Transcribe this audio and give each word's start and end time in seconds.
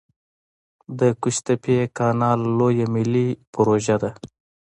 د 0.99 1.01
قوش 1.21 1.37
تیپې 1.45 1.77
کانال 1.97 2.39
لویه 2.59 2.87
ملي 2.93 3.27
پروژه 3.53 3.95
ده 4.01 4.09